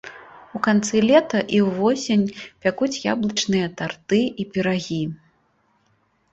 У 0.59 0.61
канцы 0.67 1.01
лета 1.09 1.41
і 1.57 1.59
ўвосень 1.67 2.25
пякуць 2.63 2.91
яблычныя 3.13 3.67
тарты 3.83 4.21
і 4.41 4.51
пірагі. 4.57 5.01